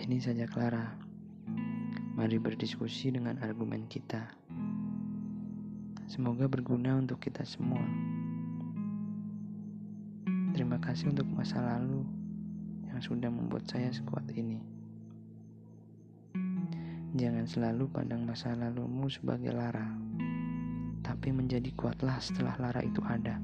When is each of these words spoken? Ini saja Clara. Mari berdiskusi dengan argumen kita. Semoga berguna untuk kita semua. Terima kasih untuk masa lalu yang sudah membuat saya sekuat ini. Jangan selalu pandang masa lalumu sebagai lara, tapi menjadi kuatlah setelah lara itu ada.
Ini 0.00 0.16
saja 0.16 0.48
Clara. 0.48 0.96
Mari 2.16 2.40
berdiskusi 2.40 3.12
dengan 3.12 3.36
argumen 3.44 3.84
kita. 3.84 4.32
Semoga 6.08 6.48
berguna 6.48 6.96
untuk 6.96 7.20
kita 7.20 7.44
semua. 7.44 7.84
Terima 10.56 10.80
kasih 10.80 11.12
untuk 11.12 11.28
masa 11.28 11.60
lalu 11.60 12.00
yang 12.88 12.96
sudah 13.04 13.28
membuat 13.28 13.68
saya 13.68 13.92
sekuat 13.92 14.24
ini. 14.32 14.64
Jangan 17.20 17.44
selalu 17.44 17.92
pandang 17.92 18.24
masa 18.24 18.56
lalumu 18.56 19.04
sebagai 19.12 19.52
lara, 19.52 20.00
tapi 21.04 21.28
menjadi 21.28 21.68
kuatlah 21.76 22.16
setelah 22.24 22.56
lara 22.56 22.80
itu 22.80 23.04
ada. 23.04 23.36